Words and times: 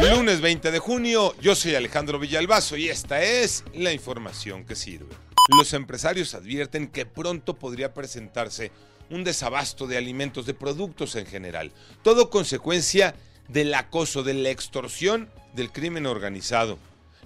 Lunes 0.00 0.40
20 0.42 0.70
de 0.70 0.78
junio, 0.78 1.34
yo 1.40 1.54
soy 1.54 1.74
Alejandro 1.74 2.18
Villalbazo 2.18 2.76
y 2.76 2.88
esta 2.88 3.22
es 3.22 3.64
la 3.74 3.92
información 3.92 4.64
que 4.64 4.74
sirve. 4.74 5.14
Los 5.56 5.72
empresarios 5.72 6.34
advierten 6.34 6.88
que 6.88 7.06
pronto 7.06 7.54
podría 7.54 7.94
presentarse 7.94 8.70
un 9.08 9.24
desabasto 9.24 9.86
de 9.86 9.96
alimentos, 9.96 10.44
de 10.44 10.54
productos 10.54 11.16
en 11.16 11.26
general. 11.26 11.72
Todo 12.02 12.28
consecuencia 12.28 13.14
del 13.48 13.72
acoso, 13.72 14.22
de 14.22 14.34
la 14.34 14.50
extorsión 14.50 15.30
del 15.54 15.72
crimen 15.72 16.06
organizado. 16.06 16.78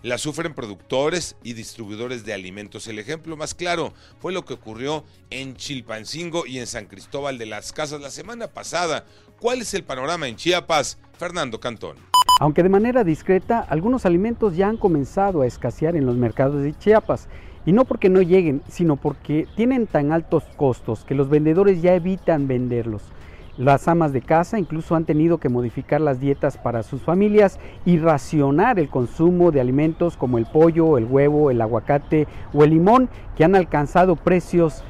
La 0.03 0.17
sufren 0.17 0.55
productores 0.55 1.37
y 1.43 1.55
distribuidores 1.55 2.25
de 2.25 2.33
alimentos. 2.33 2.87
El 2.87 2.99
ejemplo 2.99 3.37
más 3.37 3.55
claro 3.55 3.93
fue 4.21 4.33
lo 4.33 4.45
que 4.45 4.55
ocurrió 4.55 5.05
en 5.31 5.57
Chilpancingo 5.57 6.47
y 6.47 6.59
en 6.59 6.67
San 6.67 6.87
Cristóbal 6.87 7.37
de 7.37 7.47
las 7.47 7.73
Casas 7.73 8.01
la 8.01 8.11
semana 8.11 8.49
pasada. 8.49 9.05
¿Cuál 9.41 9.61
es 9.61 9.75
el 9.75 9.85
panorama 9.85 10.29
en 10.29 10.37
Chiapas? 10.37 10.99
Fernando 11.19 11.61
Cantón. 11.61 11.97
Aunque 12.41 12.63
de 12.63 12.71
manera 12.71 13.05
discreta, 13.05 13.61
algunos 13.69 14.07
alimentos 14.07 14.57
ya 14.57 14.67
han 14.67 14.79
comenzado 14.79 15.43
a 15.43 15.47
escasear 15.47 15.95
en 15.95 16.07
los 16.07 16.17
mercados 16.17 16.63
de 16.63 16.73
Chiapas. 16.73 17.29
Y 17.67 17.73
no 17.73 17.85
porque 17.85 18.09
no 18.09 18.23
lleguen, 18.23 18.63
sino 18.67 18.97
porque 18.97 19.47
tienen 19.57 19.87
tan 19.87 20.11
altos 20.11 20.45
costos 20.57 21.05
que 21.05 21.15
los 21.15 21.29
vendedores 21.29 21.83
ya 21.83 21.93
evitan 21.93 22.49
venderlos. 22.49 23.03
Las 23.59 23.89
amas 23.89 24.15
de 24.15 24.23
casa 24.23 24.59
incluso 24.59 24.95
han 24.95 25.05
tenido 25.05 25.37
que 25.37 25.51
modificar 25.51 26.01
las 26.01 26.19
dietas 26.19 26.57
para 26.57 26.83
sus 26.83 27.03
familias 27.03 27.59
y 27.85 27.99
racionar 27.99 28.79
el 28.79 28.89
consumo 28.89 29.51
de 29.51 29.61
alimentos 29.61 30.17
como 30.17 30.39
el 30.39 30.47
pollo, 30.47 30.97
el 30.97 31.05
huevo, 31.05 31.51
el 31.51 31.61
aguacate 31.61 32.27
o 32.55 32.65
el 32.65 32.71
limón 32.71 33.11
que 33.37 33.45
han 33.45 33.55
alcanzado 33.55 34.17
precios 34.17 34.83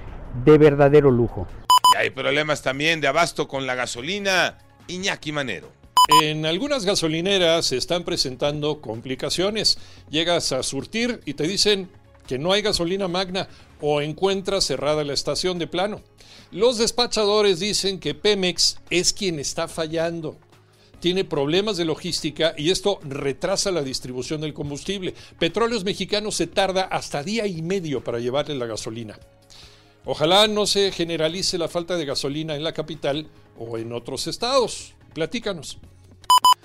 de 0.44 0.56
verdadero 0.56 1.10
lujo. 1.10 1.48
Y 1.94 1.96
hay 1.96 2.10
problemas 2.10 2.62
también 2.62 3.00
de 3.00 3.08
abasto 3.08 3.48
con 3.48 3.66
la 3.66 3.74
gasolina. 3.74 4.56
Iñaki 4.86 5.32
Manero. 5.32 5.79
En 6.18 6.44
algunas 6.44 6.84
gasolineras 6.84 7.66
se 7.66 7.76
están 7.76 8.04
presentando 8.04 8.80
complicaciones. 8.80 9.78
Llegas 10.10 10.50
a 10.50 10.64
surtir 10.64 11.20
y 11.24 11.34
te 11.34 11.46
dicen 11.46 11.88
que 12.26 12.36
no 12.36 12.52
hay 12.52 12.62
gasolina 12.62 13.06
magna 13.06 13.48
o 13.80 14.00
encuentras 14.00 14.64
cerrada 14.64 15.04
la 15.04 15.12
estación 15.12 15.60
de 15.60 15.68
plano. 15.68 16.02
Los 16.50 16.78
despachadores 16.78 17.60
dicen 17.60 18.00
que 18.00 18.14
Pemex 18.14 18.78
es 18.90 19.12
quien 19.12 19.38
está 19.38 19.68
fallando. 19.68 20.36
Tiene 20.98 21.24
problemas 21.24 21.76
de 21.76 21.84
logística 21.84 22.54
y 22.58 22.70
esto 22.70 22.98
retrasa 23.04 23.70
la 23.70 23.82
distribución 23.82 24.40
del 24.40 24.52
combustible. 24.52 25.14
Petróleos 25.38 25.84
Mexicanos 25.84 26.34
se 26.34 26.48
tarda 26.48 26.82
hasta 26.82 27.22
día 27.22 27.46
y 27.46 27.62
medio 27.62 28.02
para 28.02 28.18
llevarle 28.18 28.56
la 28.56 28.66
gasolina. 28.66 29.18
Ojalá 30.04 30.48
no 30.48 30.66
se 30.66 30.90
generalice 30.90 31.56
la 31.56 31.68
falta 31.68 31.96
de 31.96 32.04
gasolina 32.04 32.56
en 32.56 32.64
la 32.64 32.72
capital 32.72 33.28
o 33.58 33.78
en 33.78 33.92
otros 33.92 34.26
estados. 34.26 34.94
Platícanos. 35.14 35.78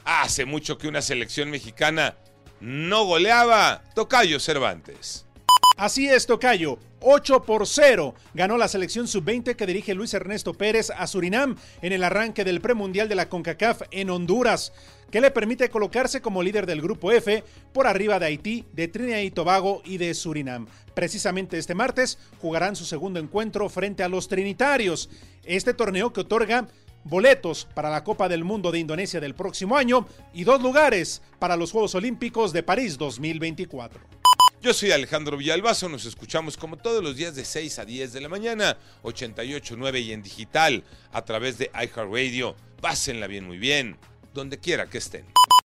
Hace 0.06 0.46
mucho 0.46 0.78
que 0.78 0.88
una 0.88 1.02
selección 1.02 1.50
mexicana 1.50 2.16
no 2.60 3.06
goleaba. 3.06 3.84
Tocayo 3.96 4.40
Cervantes. 4.40 5.26
Así 5.78 6.08
es, 6.08 6.28
Tocayo. 6.28 6.78
8 7.02 7.44
por 7.44 7.68
0 7.68 8.16
ganó 8.34 8.58
la 8.58 8.68
selección 8.68 9.08
sub-20 9.08 9.56
que 9.56 9.66
dirige 9.66 9.94
Luis 9.94 10.14
Ernesto 10.14 10.54
Pérez 10.54 10.90
a 10.90 11.06
Surinam 11.06 11.56
en 11.82 11.92
el 11.92 12.04
arranque 12.04 12.44
del 12.44 12.62
premundial 12.62 13.10
de 13.10 13.16
la 13.16 13.30
CONCACAF 13.30 13.84
en 13.92 14.10
Honduras, 14.10 14.74
que 15.12 15.22
le 15.22 15.30
permite 15.30 15.70
colocarse 15.70 16.22
como 16.22 16.42
líder 16.42 16.66
del 16.66 16.82
grupo 16.82 17.12
F 17.12 17.44
por 17.74 17.86
arriba 17.86 18.18
de 18.18 18.28
Haití, 18.28 18.66
de 18.74 18.88
Trinidad 18.88 19.20
y 19.20 19.32
Tobago 19.32 19.82
y 19.86 19.98
de 19.98 20.14
Surinam. 20.14 20.68
Precisamente 20.94 21.58
este 21.58 21.76
martes 21.76 22.18
jugarán 22.42 22.76
su 22.76 22.86
segundo 22.86 23.20
encuentro 23.20 23.70
frente 23.70 24.02
a 24.02 24.10
los 24.10 24.28
Trinitarios. 24.28 25.10
Este 25.44 25.74
torneo 25.74 26.14
que 26.14 26.22
otorga 26.22 26.68
boletos 27.06 27.68
para 27.74 27.90
la 27.90 28.04
Copa 28.04 28.28
del 28.28 28.44
Mundo 28.44 28.72
de 28.72 28.80
Indonesia 28.80 29.22
del 29.22 29.36
próximo 29.36 29.78
año 29.78 30.06
y 30.34 30.44
dos 30.44 30.62
lugares 30.62 31.22
para 31.40 31.56
los 31.56 31.72
Juegos 31.72 31.96
Olímpicos 31.96 32.52
de 32.52 32.64
París 32.64 32.98
2024. 32.98 34.02
Yo 34.62 34.74
soy 34.74 34.92
Alejandro 34.92 35.38
Villalbazo, 35.38 35.88
nos 35.88 36.06
escuchamos 36.06 36.58
como 36.58 36.76
todos 36.76 37.04
los 37.04 37.16
días 37.16 37.36
de 37.36 37.46
6 37.46 37.80
a 37.80 37.86
10 37.86 38.14
de 38.14 38.22
la 38.22 38.30
mañana, 38.30 38.78
88.9 39.04 40.02
y 40.04 40.12
en 40.12 40.24
digital, 40.24 40.84
a 41.14 41.24
través 41.24 41.60
de 41.60 41.70
iHeartRadio. 41.74 42.56
Pásenla 42.82 43.28
bien, 43.28 43.46
muy 43.46 43.60
bien, 43.60 43.96
donde 44.34 44.58
quiera 44.58 44.88
que 44.90 44.98
estén. 44.98 45.26